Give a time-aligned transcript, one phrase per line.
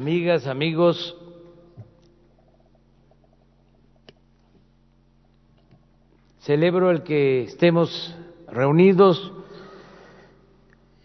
[0.00, 1.14] amigas, amigos,
[6.38, 8.16] celebro el que estemos
[8.48, 9.30] reunidos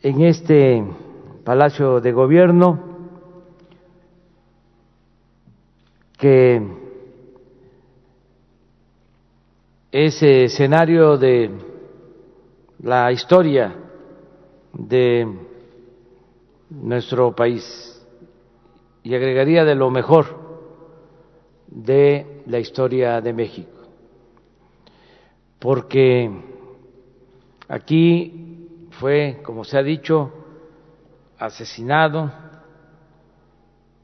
[0.01, 0.81] en este
[1.43, 2.79] Palacio de Gobierno
[6.17, 6.65] que
[9.91, 11.51] es escenario de
[12.79, 13.75] la historia
[14.71, 15.27] de
[16.69, 17.94] nuestro país
[19.05, 20.25] y agregaría de lo mejor
[21.67, 23.83] de la historia de México,
[25.59, 26.41] porque
[27.67, 30.33] aquí fue, como se ha dicho,
[31.37, 32.31] asesinado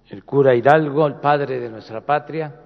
[0.09, 2.61] el cura Hidalgo, el padre de nuestra patria,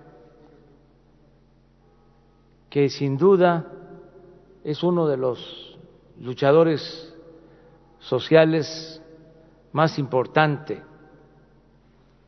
[2.70, 3.66] que sin duda
[4.62, 5.80] es uno de los
[6.20, 7.16] luchadores
[8.00, 9.02] sociales
[9.72, 10.82] más importantes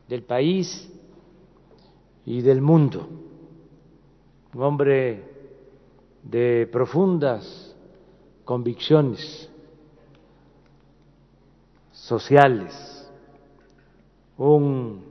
[0.07, 0.89] del país
[2.25, 3.07] y del mundo,
[4.53, 5.23] un hombre
[6.23, 7.75] de profundas
[8.43, 9.49] convicciones
[11.91, 13.11] sociales,
[14.37, 15.03] un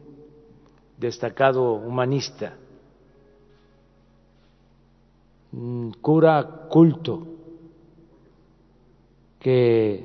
[0.97, 2.55] destacado humanista,
[5.53, 7.27] un cura culto
[9.38, 10.05] que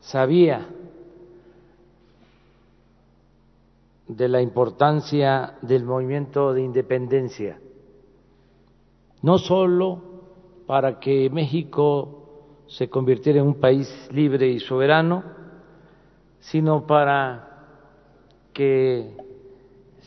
[0.00, 0.66] sabía
[4.16, 7.60] de la importancia del movimiento de independencia,
[9.22, 10.02] no solo
[10.66, 15.22] para que México se convirtiera en un país libre y soberano,
[16.40, 17.66] sino para
[18.52, 19.16] que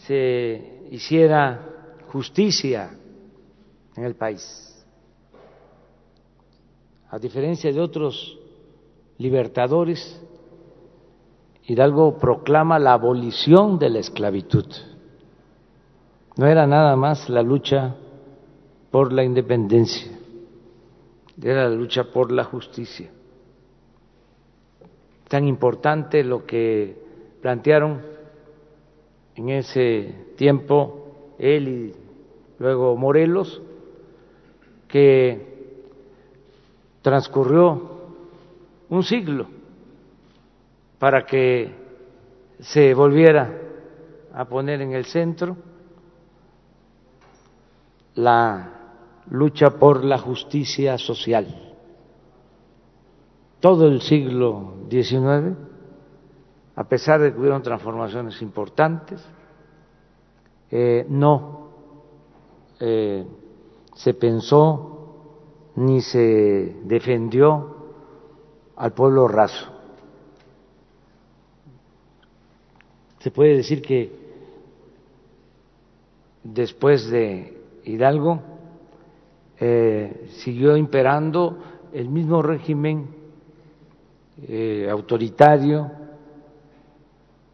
[0.05, 2.97] se hiciera justicia
[3.95, 4.85] en el país.
[7.09, 8.37] A diferencia de otros
[9.17, 10.21] libertadores,
[11.65, 14.65] Hidalgo proclama la abolición de la esclavitud.
[16.35, 17.95] No era nada más la lucha
[18.91, 20.11] por la independencia,
[21.41, 23.09] era la lucha por la justicia.
[25.29, 26.97] Tan importante lo que
[27.41, 28.01] plantearon
[29.35, 31.93] en ese tiempo él y
[32.59, 33.61] luego Morelos,
[34.87, 35.53] que
[37.01, 37.81] transcurrió
[38.89, 39.62] un siglo
[41.03, 41.69] para que
[42.61, 43.59] se volviera
[44.33, 45.57] a poner en el centro
[48.15, 48.69] la
[49.29, 51.73] lucha por la justicia social.
[53.59, 55.57] Todo el siglo XIX,
[56.73, 59.21] a pesar de que hubieron transformaciones importantes,
[60.71, 61.67] eh, no
[62.79, 63.27] eh,
[63.93, 67.91] se pensó ni se defendió
[68.77, 69.72] al pueblo raso.
[73.23, 74.11] Se puede decir que
[76.43, 78.41] después de Hidalgo
[79.61, 81.57] eh, siguió imperando
[81.93, 83.07] el mismo régimen
[84.45, 85.89] eh, autoritario,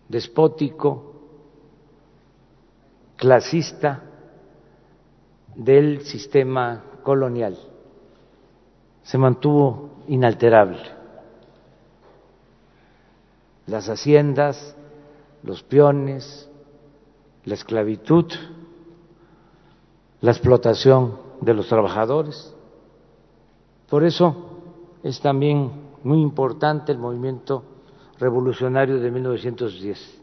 [0.08, 1.14] despótico,
[3.16, 4.02] clasista
[5.54, 7.56] del sistema colonial.
[9.04, 10.80] Se mantuvo inalterable.
[13.68, 14.76] Las haciendas
[15.44, 16.50] los peones,
[17.46, 18.26] la esclavitud,
[20.22, 22.54] la explotación de los trabajadores.
[23.90, 24.36] Por eso
[25.04, 25.72] es también
[26.04, 27.64] muy importante el movimiento
[28.20, 30.22] revolucionario de 1910,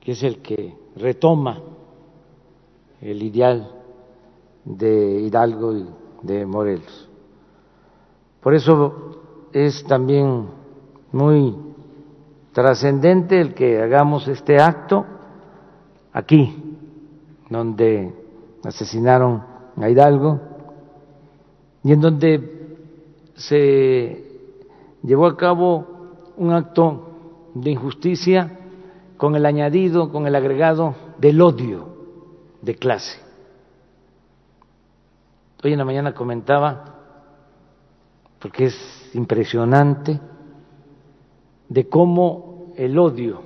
[0.00, 1.60] que es el que retoma
[3.00, 3.70] el ideal
[4.64, 5.86] de Hidalgo y
[6.22, 7.08] de Morelos.
[8.40, 10.48] Por eso es también
[11.12, 11.73] muy
[12.54, 15.04] trascendente el que hagamos este acto
[16.12, 16.78] aquí,
[17.50, 18.14] donde
[18.64, 19.42] asesinaron
[19.76, 20.40] a Hidalgo
[21.82, 22.78] y en donde
[23.34, 24.24] se
[25.02, 25.84] llevó a cabo
[26.36, 27.10] un acto
[27.54, 28.60] de injusticia
[29.16, 31.88] con el añadido, con el agregado del odio
[32.62, 33.18] de clase.
[35.62, 36.84] Hoy en la mañana comentaba,
[38.38, 40.20] porque es impresionante,
[41.74, 43.42] de cómo el odio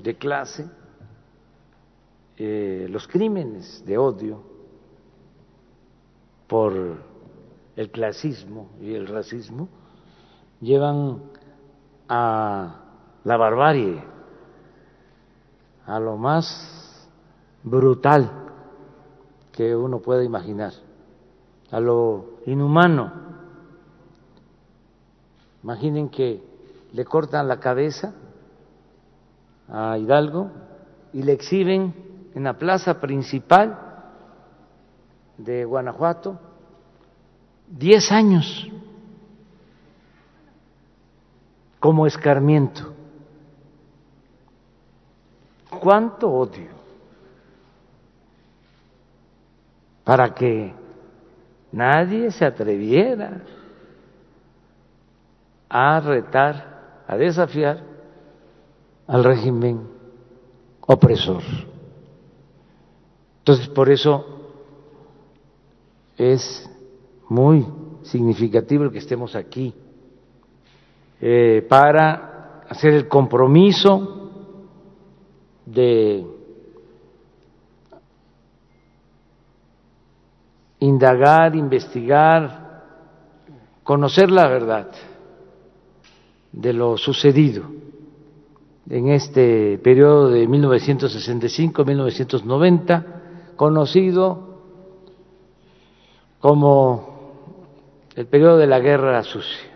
[0.00, 0.68] de clase,
[2.36, 4.42] eh, los crímenes de odio
[6.48, 6.72] por
[7.76, 9.68] el clasismo y el racismo
[10.60, 11.22] llevan
[12.08, 12.80] a
[13.22, 14.02] la barbarie,
[15.86, 17.08] a lo más
[17.62, 18.32] brutal
[19.52, 20.72] que uno pueda imaginar,
[21.70, 23.12] a lo inhumano.
[25.62, 26.49] Imaginen que
[26.92, 28.12] le cortan la cabeza
[29.68, 30.50] a Hidalgo
[31.12, 31.94] y le exhiben
[32.34, 33.78] en la plaza principal
[35.38, 36.38] de Guanajuato
[37.68, 38.68] diez años
[41.78, 42.94] como escarmiento.
[45.80, 46.68] ¿Cuánto odio?
[50.04, 50.74] Para que
[51.72, 53.40] nadie se atreviera
[55.68, 56.79] a retar,
[57.10, 57.82] a desafiar
[59.08, 59.80] al régimen
[60.86, 61.42] opresor.
[63.38, 64.24] Entonces, por eso
[66.16, 66.70] es
[67.28, 67.66] muy
[68.04, 69.74] significativo que estemos aquí
[71.20, 74.30] eh, para hacer el compromiso
[75.66, 76.24] de
[80.78, 82.84] indagar, investigar,
[83.82, 85.09] conocer la verdad
[86.52, 87.64] de lo sucedido
[88.88, 93.04] en este periodo de 1965-1990,
[93.56, 94.50] conocido
[96.40, 97.10] como
[98.16, 99.70] el periodo de la guerra sucia.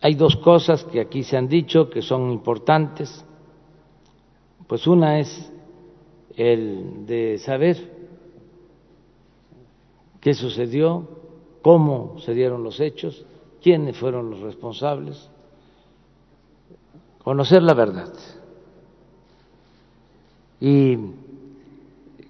[0.00, 3.24] Hay dos cosas que aquí se han dicho que son importantes.
[4.66, 5.52] Pues una es
[6.36, 7.92] el de saber
[10.20, 11.08] qué sucedió,
[11.62, 13.24] cómo se dieron los hechos,
[13.64, 15.30] quiénes fueron los responsables,
[17.22, 18.12] conocer la verdad.
[20.60, 20.98] Y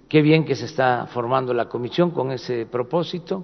[0.07, 3.43] qué bien que se está formando la comisión con ese propósito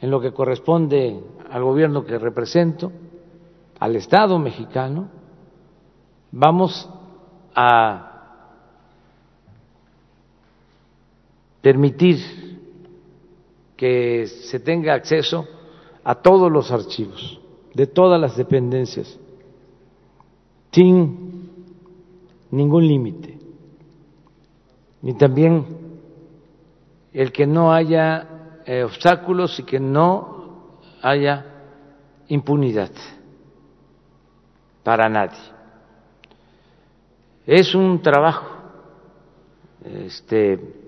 [0.00, 1.20] en lo que corresponde
[1.50, 2.92] al gobierno que represento,
[3.80, 5.08] al Estado mexicano,
[6.30, 6.88] vamos
[7.52, 8.52] a
[11.60, 12.20] permitir
[13.76, 15.61] que se tenga acceso
[16.04, 17.40] a todos los archivos
[17.74, 19.18] de todas las dependencias,
[20.70, 21.50] sin
[22.50, 23.38] ningún límite.
[25.02, 25.66] Y también
[27.12, 30.70] el que no haya eh, obstáculos y que no
[31.02, 31.46] haya
[32.28, 32.90] impunidad
[34.82, 35.38] para nadie.
[37.46, 38.46] Es un trabajo
[39.84, 40.81] este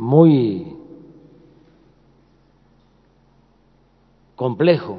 [0.00, 0.78] muy
[4.34, 4.98] complejo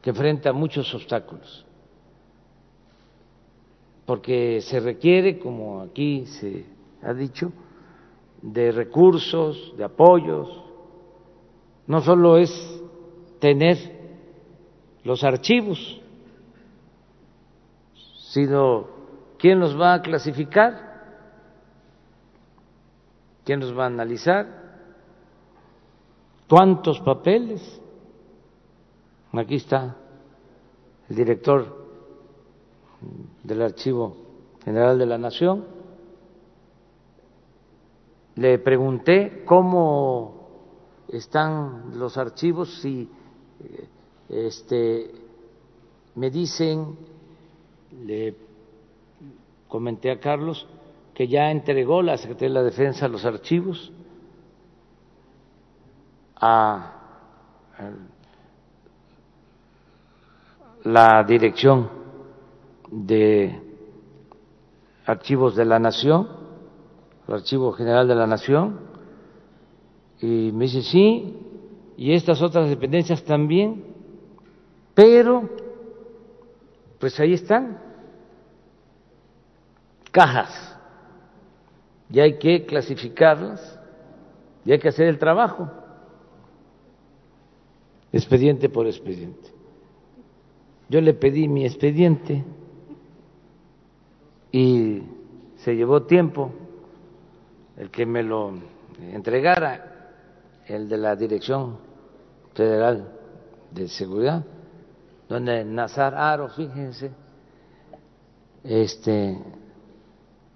[0.00, 1.66] que enfrenta muchos obstáculos
[4.06, 6.64] porque se requiere, como aquí se
[7.02, 7.52] ha dicho,
[8.40, 10.48] de recursos, de apoyos.
[11.86, 12.50] No solo es
[13.38, 13.76] tener
[15.04, 16.00] los archivos,
[18.30, 18.86] sino
[19.38, 20.87] quién los va a clasificar,
[23.48, 24.46] quién los va a analizar,
[26.50, 27.80] cuántos papeles.
[29.32, 29.96] Aquí está
[31.08, 31.88] el director
[33.42, 34.18] del Archivo
[34.62, 35.64] General de la Nación.
[38.34, 43.08] Le pregunté cómo están los archivos, si
[43.64, 43.88] eh,
[44.28, 45.10] este,
[46.16, 46.98] me dicen,
[48.04, 48.36] le
[49.68, 50.66] comenté a Carlos,
[51.18, 53.90] que ya entregó la Secretaría de la Defensa los archivos
[56.36, 56.92] a
[60.84, 61.90] la dirección
[62.92, 63.60] de
[65.06, 66.28] archivos de la Nación,
[67.26, 68.78] el Archivo General de la Nación,
[70.20, 71.36] y me dice, sí,
[71.96, 73.84] y estas otras dependencias también,
[74.94, 75.50] pero,
[77.00, 77.76] pues ahí están,
[80.12, 80.77] cajas,
[82.10, 83.78] y hay que clasificarlas,
[84.64, 85.68] y hay que hacer el trabajo,
[88.12, 89.50] expediente por expediente.
[90.88, 92.44] Yo le pedí mi expediente
[94.50, 95.02] y
[95.56, 96.50] se llevó tiempo
[97.76, 98.52] el que me lo
[99.12, 100.12] entregara,
[100.66, 101.76] el de la Dirección
[102.54, 103.12] Federal
[103.70, 104.44] de Seguridad,
[105.28, 107.10] donde Nazar Aro, fíjense,
[108.64, 109.38] este,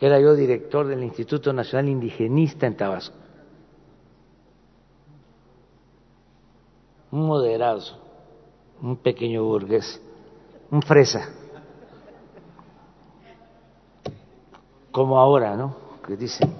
[0.00, 3.16] era yo director del Instituto Nacional Indigenista en Tabasco.
[7.12, 7.82] Un moderado,
[8.80, 10.02] un pequeño burgués,
[10.72, 11.28] un fresa.
[14.90, 15.76] Como ahora, ¿no?
[16.04, 16.52] Que dicen.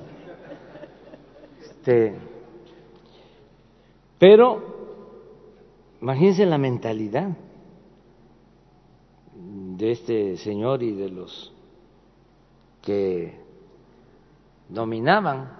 [1.60, 2.31] Este,
[4.22, 4.62] pero,
[6.00, 7.36] imagínense la mentalidad.
[9.76, 11.52] de este señor y de los
[12.82, 13.36] que
[14.68, 15.58] dominaban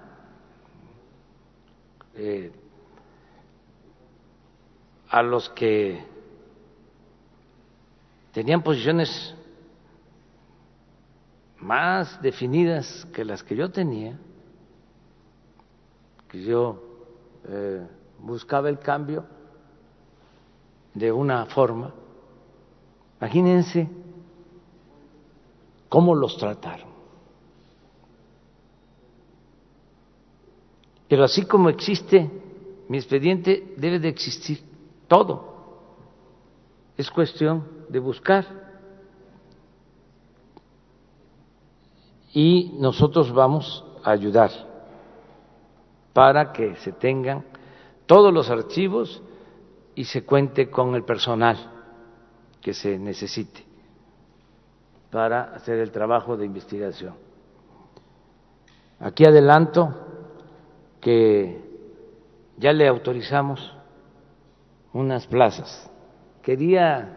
[2.15, 2.53] eh,
[5.09, 6.05] a los que
[8.31, 9.35] tenían posiciones
[11.59, 14.17] más definidas que las que yo tenía,
[16.29, 16.81] que yo
[17.49, 17.89] eh,
[18.23, 19.25] buscaba el cambio
[20.95, 21.93] de una forma.
[23.21, 23.89] Imagínense
[25.89, 26.89] cómo los trataron.
[31.09, 32.31] Pero así como existe
[32.89, 34.63] mi expediente, debe de existir
[35.09, 35.53] todo.
[36.97, 38.47] Es cuestión de buscar.
[42.33, 44.51] Y nosotros vamos a ayudar
[46.15, 47.45] para que se tengan
[48.13, 49.23] todos los archivos
[49.95, 51.57] y se cuente con el personal
[52.61, 53.65] que se necesite
[55.11, 57.15] para hacer el trabajo de investigación.
[59.01, 59.95] Aquí adelanto
[61.01, 61.59] que
[62.59, 63.75] ya le autorizamos
[64.93, 65.91] unas plazas.
[66.43, 67.17] Quería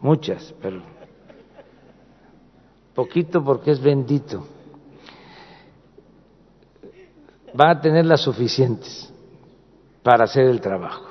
[0.00, 0.82] muchas, pero
[2.92, 4.44] poquito porque es bendito.
[7.56, 9.13] Va a tener las suficientes
[10.04, 11.08] para hacer el trabajo.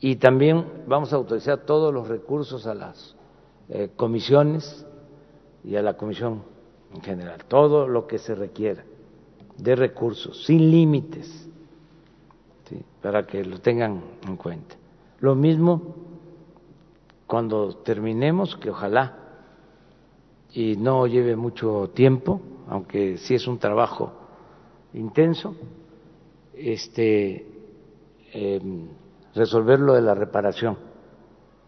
[0.00, 3.16] Y también vamos a autorizar todos los recursos a las
[3.70, 4.84] eh, comisiones
[5.62, 6.42] y a la comisión
[6.92, 8.84] en general, todo lo que se requiera
[9.56, 11.48] de recursos, sin límites,
[13.00, 14.74] para que lo tengan en cuenta.
[15.20, 15.94] Lo mismo
[17.26, 19.18] cuando terminemos, que ojalá
[20.52, 24.12] y no lleve mucho tiempo, aunque sí es un trabajo
[24.92, 25.54] intenso,
[26.56, 27.46] este,
[28.32, 28.88] em,
[29.34, 30.78] resolver lo de la reparación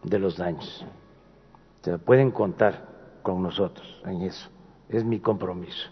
[0.03, 0.85] de los daños.
[1.83, 4.49] Se pueden contar con nosotros en eso,
[4.89, 5.89] es mi compromiso.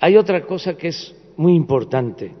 [0.00, 2.34] Hay otra cosa que es muy importante.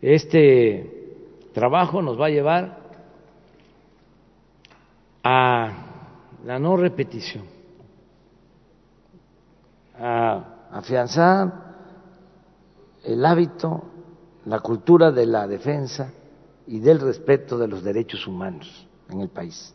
[0.00, 1.14] Este
[1.52, 2.78] trabajo nos va a llevar
[5.22, 5.72] a
[6.44, 7.44] la no repetición,
[9.98, 11.67] a afianzar
[13.08, 13.84] el hábito,
[14.44, 16.12] la cultura de la defensa
[16.66, 19.74] y del respeto de los derechos humanos en el país.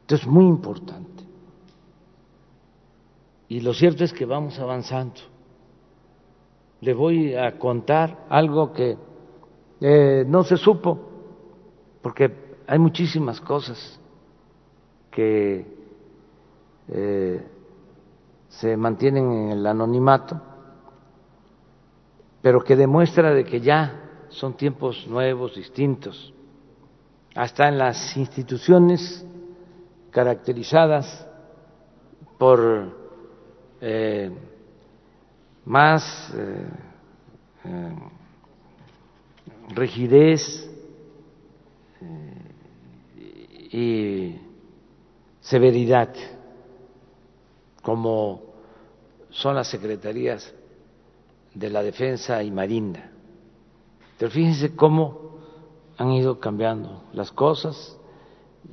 [0.00, 1.22] Esto es muy importante.
[3.48, 5.20] Y lo cierto es que vamos avanzando.
[6.80, 8.96] Le voy a contar algo que
[9.82, 10.98] eh, no se supo,
[12.00, 12.34] porque
[12.66, 14.00] hay muchísimas cosas
[15.10, 15.66] que
[16.88, 17.46] eh,
[18.48, 20.40] se mantienen en el anonimato,
[22.44, 26.34] pero que demuestra de que ya son tiempos nuevos, distintos,
[27.34, 29.24] hasta en las instituciones
[30.10, 31.26] caracterizadas
[32.36, 32.94] por
[33.80, 34.30] eh,
[35.64, 36.66] más eh,
[39.70, 40.70] rigidez
[43.72, 44.38] y
[45.40, 46.14] severidad,
[47.80, 48.42] como
[49.30, 50.54] son las secretarías
[51.54, 53.10] de la Defensa y Marina.
[54.18, 55.38] Pero fíjense cómo
[55.96, 57.98] han ido cambiando las cosas.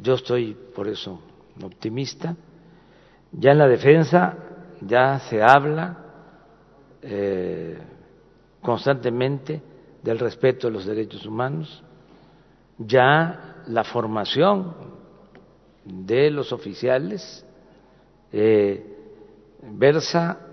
[0.02, 1.20] Yo estoy por eso
[1.64, 2.36] optimista.
[3.32, 4.38] Ya en la defensa
[4.82, 5.98] ya se habla
[7.02, 7.78] eh,
[8.62, 9.62] constantemente
[10.04, 11.84] del respeto de los derechos humanos.
[12.78, 14.74] Ya la formación
[15.86, 17.46] de los oficiales
[18.32, 18.98] eh,
[19.62, 20.51] versa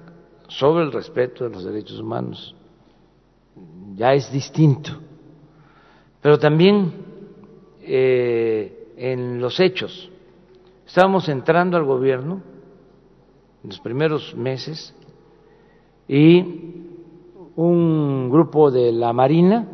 [0.48, 2.54] sobre el respeto de los derechos humanos.
[3.94, 4.90] Ya es distinto.
[6.20, 6.92] Pero también
[7.82, 10.10] eh, en los hechos.
[10.86, 12.42] Estábamos entrando al gobierno
[13.62, 14.94] en los primeros meses
[16.06, 16.84] y
[17.56, 19.66] un grupo de la Marina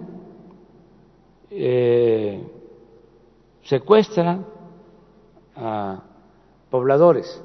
[1.50, 2.42] eh,
[3.62, 4.40] secuestra
[5.56, 6.02] a
[6.70, 7.42] pobladores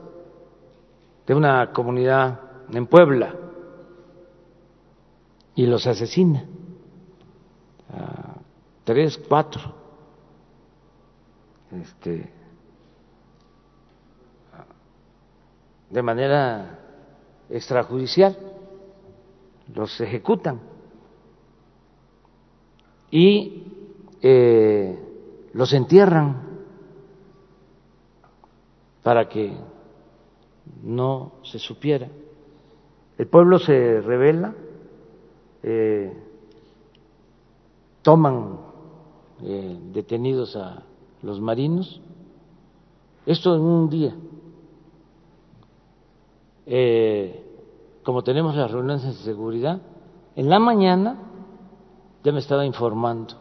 [1.28, 3.36] de una comunidad en Puebla
[5.56, 6.46] y los asesina,
[7.92, 8.36] a
[8.84, 9.74] tres, cuatro,
[11.72, 12.32] este,
[15.90, 16.80] de manera
[17.50, 18.38] extrajudicial,
[19.74, 20.60] los ejecutan
[23.12, 23.64] y
[24.22, 24.98] eh,
[25.54, 26.50] los entierran
[29.04, 29.58] para que
[30.84, 32.08] no se supiera.
[33.20, 34.56] El pueblo se revela,
[35.62, 36.18] eh,
[38.02, 38.60] toman
[39.44, 40.84] eh, detenidos a
[41.22, 42.00] los marinos.
[43.26, 44.16] Esto en un día.
[46.66, 47.44] Eh,
[48.04, 49.82] como tenemos las reuniones de seguridad,
[50.38, 51.18] en la mañana
[52.24, 53.34] ya me estaba informando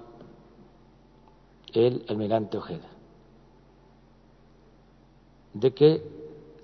[1.73, 2.89] el almirante Ojeda
[5.55, 6.18] de que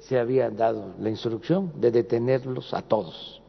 [0.09, 3.41] se había dado la instrucción de detenerlos a todos.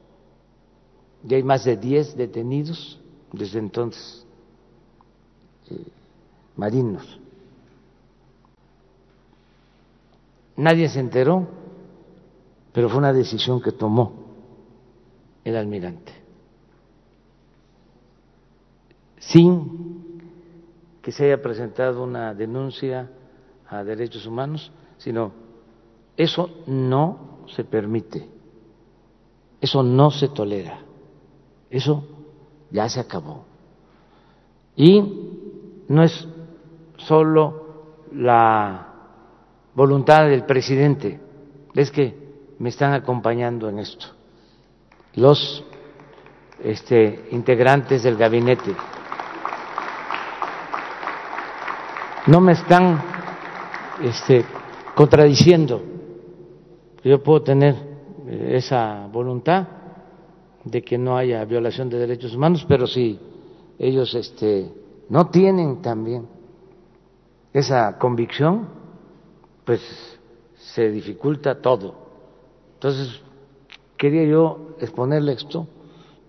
[1.23, 2.99] Ya hay más de 10 detenidos
[3.31, 4.25] desde entonces,
[5.69, 5.85] eh,
[6.55, 7.19] marinos.
[10.55, 11.45] Nadie se enteró,
[12.71, 14.13] pero fue una decisión que tomó
[15.43, 16.13] el almirante,
[19.19, 20.21] sin
[21.01, 23.11] que se haya presentado una denuncia
[23.67, 25.44] a derechos humanos, sino
[26.17, 28.27] eso no se permite,
[29.61, 30.79] eso no se tolera,
[31.69, 32.03] eso
[32.71, 33.45] ya se acabó.
[34.75, 35.01] Y
[35.87, 36.27] no es
[36.97, 38.87] solo la
[39.73, 41.19] voluntad del presidente,
[41.73, 42.25] es que
[42.59, 44.07] me están acompañando en esto
[45.15, 45.63] los
[46.63, 48.75] este, integrantes del gabinete.
[52.27, 53.01] No me están
[54.01, 54.45] este,
[54.95, 55.94] contradiciendo.
[57.05, 57.75] Yo puedo tener
[58.25, 59.67] eh, esa voluntad
[60.63, 63.19] de que no haya violación de derechos humanos, pero si
[63.77, 64.73] ellos este,
[65.09, 66.25] no tienen también
[67.53, 68.67] esa convicción,
[69.65, 69.81] pues
[70.55, 71.93] se dificulta todo.
[72.73, 73.21] Entonces,
[73.97, 75.67] quería yo exponerle esto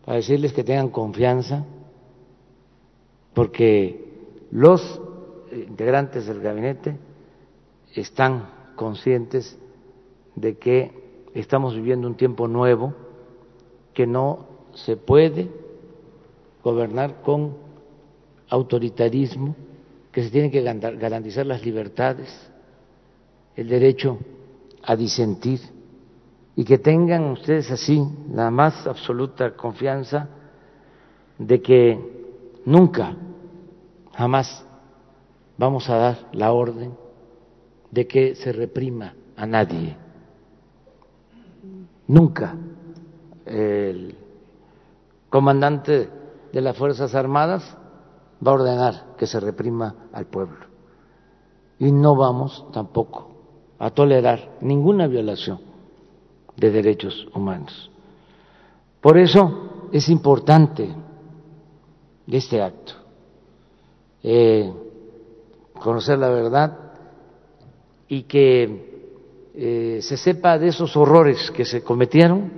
[0.04, 1.64] para decirles que tengan confianza,
[3.32, 5.00] porque los
[5.50, 6.98] integrantes del gabinete
[7.94, 9.58] están conscientes
[10.36, 10.92] de que
[11.34, 12.94] estamos viviendo un tiempo nuevo,
[13.92, 15.48] que no se puede
[16.62, 17.54] gobernar con
[18.48, 19.56] autoritarismo,
[20.12, 22.28] que se tienen que garantizar las libertades,
[23.56, 24.18] el derecho
[24.82, 25.60] a disentir
[26.54, 30.28] y que tengan ustedes así la más absoluta confianza
[31.38, 31.98] de que
[32.64, 33.14] nunca,
[34.14, 34.64] jamás
[35.58, 36.94] vamos a dar la orden
[37.90, 40.05] de que se reprima a nadie.
[42.08, 42.54] Nunca
[43.44, 44.16] el
[45.28, 46.08] comandante
[46.52, 47.76] de las Fuerzas Armadas
[48.44, 50.66] va a ordenar que se reprima al pueblo.
[51.78, 53.30] Y no vamos tampoco
[53.78, 55.60] a tolerar ninguna violación
[56.56, 57.90] de derechos humanos.
[59.00, 60.94] Por eso es importante
[62.26, 62.94] este acto,
[64.22, 64.72] eh,
[65.80, 66.76] conocer la verdad
[68.08, 68.95] y que
[69.58, 72.50] eh, se sepa de esos horrores que se cometieron,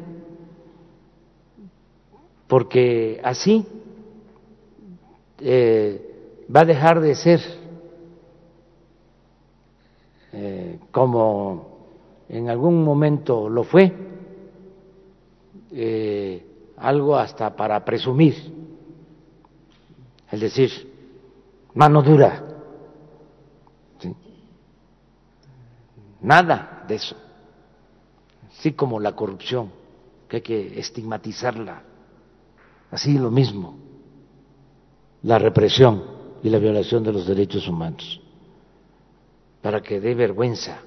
[2.48, 3.64] porque así
[5.40, 7.40] eh, va a dejar de ser
[10.32, 11.78] eh, como
[12.28, 13.92] en algún momento lo fue,
[16.76, 18.34] algo hasta para presumir,
[20.32, 20.70] es decir,
[21.74, 22.48] mano dura
[26.20, 27.16] Nada de eso.
[28.50, 29.70] Así como la corrupción,
[30.28, 31.82] que hay que estigmatizarla.
[32.90, 33.76] Así lo mismo,
[35.22, 36.02] la represión
[36.42, 38.20] y la violación de los derechos humanos,
[39.62, 40.80] para que dé vergüenza.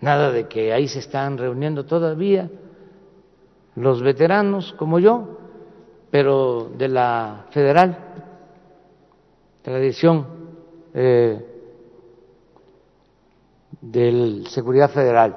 [0.00, 2.50] Nada de que ahí se están reuniendo todavía
[3.76, 5.38] los veteranos como yo,
[6.10, 7.98] pero de la federal,
[9.62, 10.26] de la dirección
[10.94, 11.49] eh,
[13.80, 15.36] del Seguridad Federal.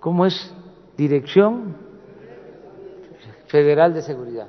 [0.00, 0.54] ¿Cómo es?
[0.96, 1.76] Dirección
[3.46, 4.48] Federal de Seguridad.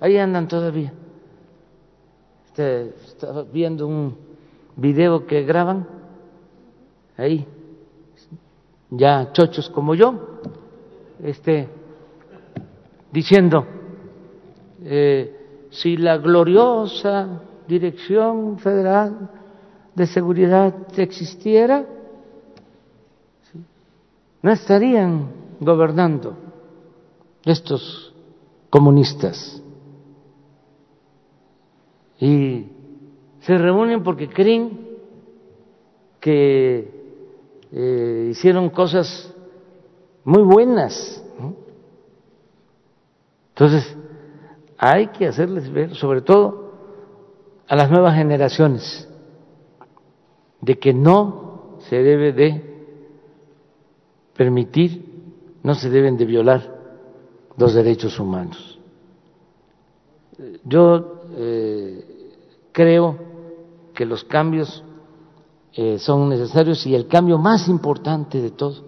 [0.00, 0.92] Ahí andan todavía.
[2.46, 4.16] Este, estaba viendo un
[4.76, 5.86] video que graban
[7.16, 7.46] ahí,
[8.90, 10.40] ya chochos como yo,
[11.22, 11.68] este,
[13.12, 13.66] diciendo
[14.82, 19.30] eh, si la gloriosa Dirección Federal
[19.94, 21.86] de Seguridad existiera,
[24.44, 26.36] no estarían gobernando
[27.46, 28.14] estos
[28.68, 29.62] comunistas.
[32.20, 32.66] Y
[33.40, 34.98] se reúnen porque creen
[36.20, 36.92] que
[37.72, 39.34] eh, hicieron cosas
[40.24, 41.24] muy buenas.
[43.48, 43.96] Entonces,
[44.76, 46.70] hay que hacerles ver, sobre todo
[47.66, 49.08] a las nuevas generaciones,
[50.60, 52.73] de que no se debe de
[54.36, 55.04] permitir,
[55.62, 56.74] no se deben de violar
[57.56, 58.78] los derechos humanos.
[60.64, 62.04] Yo eh,
[62.72, 63.18] creo
[63.94, 64.82] que los cambios
[65.72, 68.84] eh, son necesarios y el cambio más importante de todo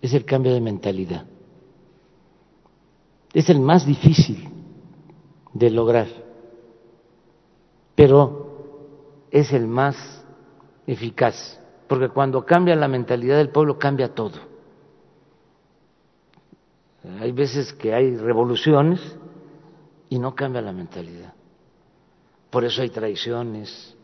[0.00, 1.26] es el cambio de mentalidad.
[3.32, 4.48] Es el más difícil
[5.52, 6.06] de lograr,
[7.94, 10.24] pero es el más
[10.86, 14.57] eficaz, porque cuando cambia la mentalidad del pueblo cambia todo.
[17.20, 19.00] Hay veces que hay revoluciones
[20.08, 21.34] y no cambia la mentalidad.
[22.50, 23.96] Por eso hay traiciones,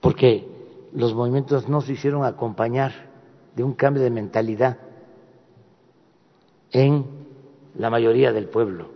[0.00, 0.48] porque
[0.92, 2.92] los movimientos no se hicieron acompañar
[3.54, 4.78] de un cambio de mentalidad
[6.70, 7.04] en
[7.76, 8.90] la mayoría del pueblo.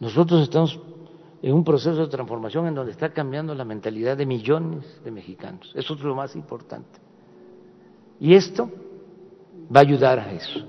[0.00, 0.78] Nosotros estamos
[1.42, 5.72] en un proceso de transformación en donde está cambiando la mentalidad de millones de mexicanos.
[5.74, 7.00] Eso es lo más importante.
[8.20, 8.70] Y esto
[9.74, 10.60] va a ayudar a eso.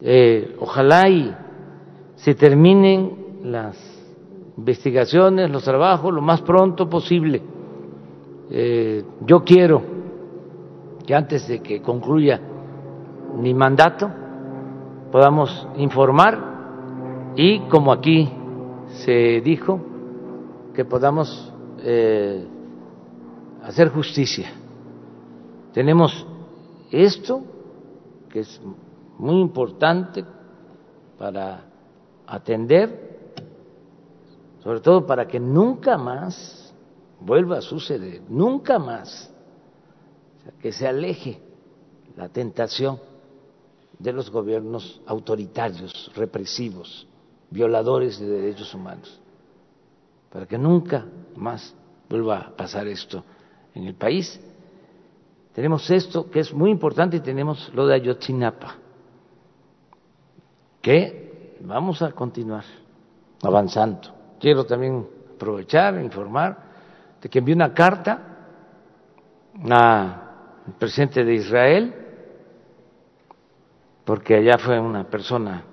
[0.00, 1.34] Eh, ojalá y
[2.16, 3.76] se terminen las
[4.56, 7.42] investigaciones, los trabajos lo más pronto posible.
[8.50, 9.82] Eh, yo quiero
[11.06, 12.40] que antes de que concluya
[13.36, 14.10] mi mandato
[15.12, 18.28] podamos informar y como aquí
[19.04, 19.80] se dijo
[20.74, 22.44] que podamos eh,
[23.62, 24.50] hacer justicia.
[25.72, 26.26] Tenemos
[26.90, 27.42] esto
[28.28, 28.60] que es
[29.18, 30.24] muy importante
[31.18, 31.64] para
[32.26, 33.34] atender,
[34.62, 36.72] sobre todo para que nunca más
[37.20, 39.30] vuelva a suceder, nunca más,
[40.60, 41.40] que se aleje
[42.16, 42.98] la tentación
[43.98, 47.06] de los gobiernos autoritarios, represivos,
[47.50, 49.20] violadores de derechos humanos,
[50.32, 51.74] para que nunca más
[52.08, 53.22] vuelva a pasar esto
[53.74, 54.40] en el país.
[55.54, 58.76] Tenemos esto que es muy importante y tenemos lo de Ayotzinapa
[60.80, 62.64] que vamos a continuar
[63.42, 64.00] avanzando.
[64.38, 66.70] Quiero también aprovechar, informar
[67.20, 68.26] de que envié una carta
[69.68, 71.94] al presidente de Israel,
[74.04, 75.64] porque allá fue una persona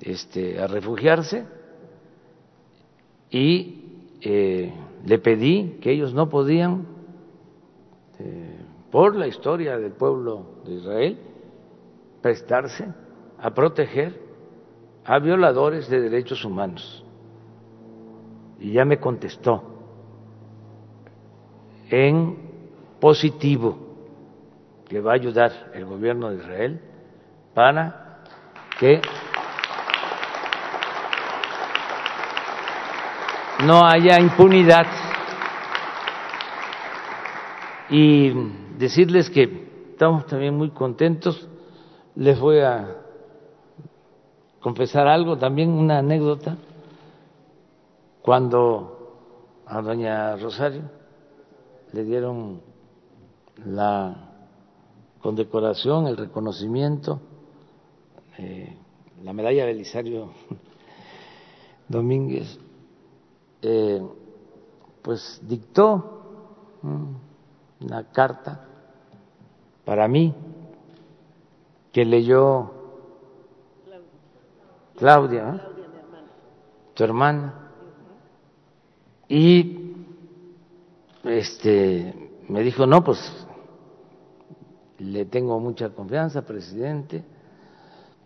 [0.00, 1.44] este, a refugiarse,
[3.30, 4.72] y eh,
[5.04, 6.86] le pedí que ellos no podían,
[8.18, 8.59] eh,
[8.90, 11.18] por la historia del pueblo de Israel,
[12.20, 12.88] prestarse
[13.38, 14.20] a proteger
[15.04, 17.04] a violadores de derechos humanos.
[18.58, 19.62] Y ya me contestó
[21.88, 22.36] en
[23.00, 23.78] positivo
[24.88, 26.80] que va a ayudar el gobierno de Israel
[27.54, 28.22] para
[28.78, 29.00] que
[33.64, 34.86] no haya impunidad
[37.90, 38.32] y
[38.78, 41.48] decirles que estamos también muy contentos.
[42.14, 42.96] Les voy a
[44.60, 46.56] confesar algo, también una anécdota,
[48.22, 49.16] cuando
[49.66, 50.82] a doña Rosario
[51.92, 52.60] le dieron
[53.64, 54.30] la
[55.20, 57.20] condecoración, el reconocimiento,
[58.38, 58.76] eh,
[59.22, 60.30] la medalla Belisario
[61.88, 62.58] Domínguez,
[63.62, 64.00] eh,
[65.02, 66.20] pues dictó
[67.80, 68.66] una carta
[69.84, 70.34] para mí
[71.92, 72.72] que leyó
[74.96, 75.66] Claudia,
[76.94, 77.70] tu hermana,
[79.28, 79.94] y
[81.24, 83.18] este me dijo, no, pues
[84.98, 87.24] le tengo mucha confianza, presidente,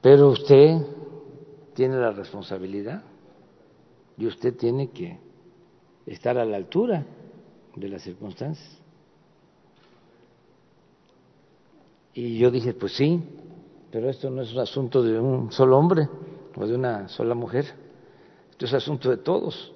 [0.01, 0.79] pero usted
[1.75, 3.03] tiene la responsabilidad
[4.17, 5.19] y usted tiene que
[6.07, 7.05] estar a la altura
[7.77, 8.84] de las circunstancias.
[12.14, 13.22] Y yo dije, pues sí,
[13.90, 16.09] pero esto no es un asunto de un solo hombre
[16.57, 17.66] o de una sola mujer.
[18.50, 19.72] Esto es asunto de todos.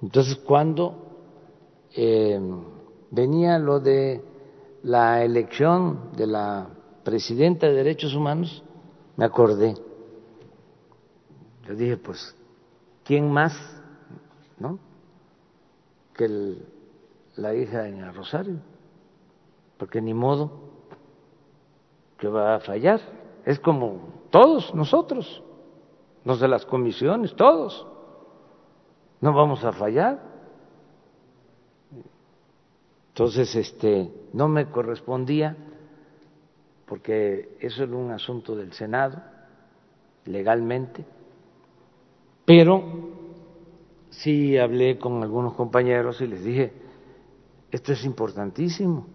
[0.00, 0.94] Entonces, cuando
[1.94, 2.40] eh,
[3.10, 4.24] venía lo de
[4.82, 6.68] la elección de la
[7.04, 8.62] presidenta de Derechos Humanos,
[9.16, 9.74] me acordé.
[11.66, 12.34] Yo dije, pues,
[13.04, 13.52] ¿quién más,
[14.58, 14.78] no?
[16.14, 16.56] Que
[17.36, 18.60] la hija de Rosario,
[19.76, 20.77] porque ni modo
[22.18, 23.00] que va a fallar.
[23.44, 25.42] Es como todos nosotros
[26.24, 27.86] los de las comisiones, todos.
[29.20, 30.20] No vamos a fallar.
[33.08, 35.56] Entonces, este, no me correspondía,
[36.86, 39.20] porque eso era un asunto del Senado,
[40.24, 41.04] legalmente,
[42.44, 42.82] pero
[44.10, 46.72] sí hablé con algunos compañeros y les dije,
[47.70, 49.06] esto es importantísimo,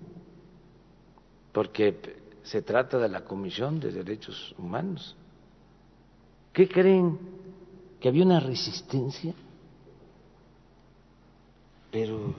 [1.51, 5.15] porque se trata de la Comisión de Derechos Humanos
[6.53, 7.17] ¿Qué creen?
[7.99, 9.33] ¿Que había una resistencia
[11.93, 12.33] pero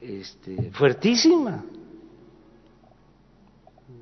[0.00, 1.64] este, fuertísima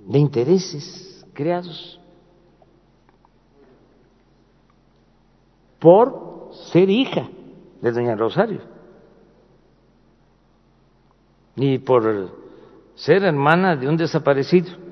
[0.07, 2.01] de intereses creados
[5.79, 7.29] por ser hija
[7.83, 8.61] de doña Rosario
[11.57, 12.46] y por
[12.97, 14.87] ser hermana de un desaparecido.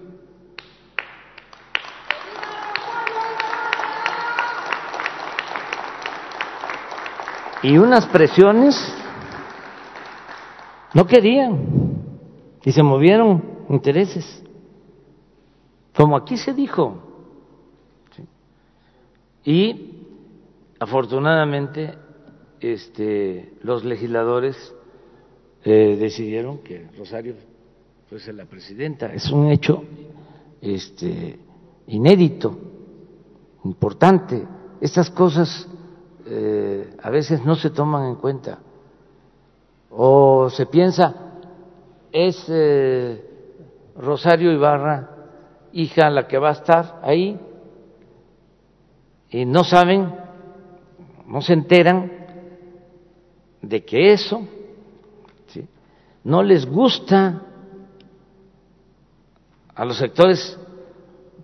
[7.65, 8.77] y unas presiones
[10.93, 11.97] no querían
[12.63, 14.45] y se movieron intereses,
[15.97, 16.99] como aquí se dijo.
[19.45, 19.93] Y
[20.79, 21.95] afortunadamente
[22.61, 24.75] este, los legisladores
[25.65, 27.35] eh, decidieron que Rosario
[28.09, 29.13] fuese la presidenta.
[29.13, 29.83] Es un hecho
[30.61, 31.39] este,
[31.87, 32.59] inédito,
[33.65, 34.47] importante.
[34.81, 35.69] Estas cosas
[36.27, 38.59] eh, a veces no se toman en cuenta.
[39.91, 41.15] O se piensa,
[42.11, 43.23] es eh,
[43.97, 45.11] Rosario Ibarra,
[45.73, 47.39] hija, la que va a estar ahí,
[49.31, 50.15] y no saben,
[51.27, 52.11] no se enteran
[53.63, 54.47] de que eso
[56.25, 57.43] no les gusta
[59.75, 60.59] a los sectores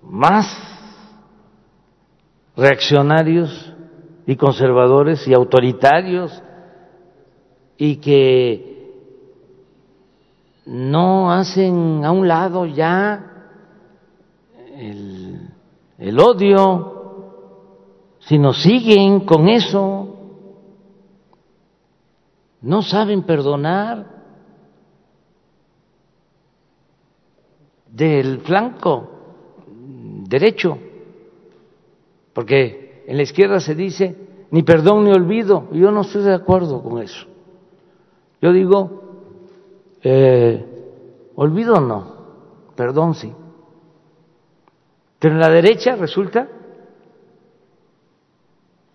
[0.02, 0.46] más
[2.56, 3.72] reaccionarios
[4.26, 6.42] y conservadores y autoritarios
[7.76, 8.70] y que
[10.66, 13.26] no hacen a un lado ya
[14.76, 15.50] el,
[15.98, 20.16] el odio, sino siguen con eso,
[22.62, 24.09] no saben perdonar
[27.92, 29.10] del flanco
[30.28, 30.78] derecho,
[32.32, 34.16] porque en la izquierda se dice
[34.50, 35.68] ni perdón ni olvido.
[35.72, 37.26] Y yo no estoy de acuerdo con eso.
[38.40, 39.02] Yo digo,
[40.02, 40.64] eh,
[41.36, 42.16] olvido no,
[42.74, 43.32] perdón sí.
[45.18, 46.48] Pero en la derecha resulta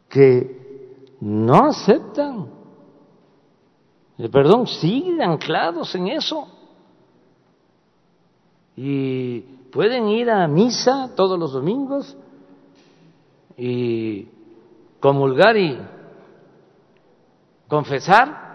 [0.09, 2.55] que no aceptan
[4.17, 6.47] el perdón, siguen anclados en eso.
[8.75, 12.17] Y pueden ir a misa todos los domingos
[13.57, 14.27] y
[14.99, 15.77] comulgar y
[17.67, 18.45] confesar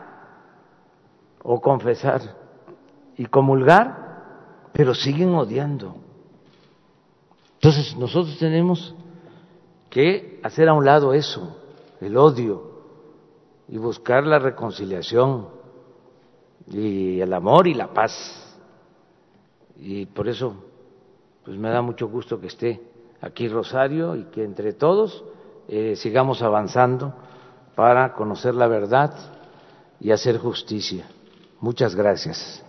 [1.42, 2.20] o confesar
[3.16, 5.96] y comulgar, pero siguen odiando.
[7.54, 8.94] Entonces nosotros tenemos
[9.90, 11.56] que hacer a un lado eso,
[12.00, 12.70] el odio,
[13.68, 15.48] y buscar la reconciliación
[16.66, 18.49] y el amor y la paz.
[19.80, 20.54] Y por eso,
[21.44, 22.80] pues me da mucho gusto que esté
[23.20, 25.24] aquí Rosario y que entre todos
[25.68, 27.14] eh, sigamos avanzando
[27.74, 29.14] para conocer la verdad
[29.98, 31.06] y hacer justicia.
[31.60, 32.62] Muchas gracias.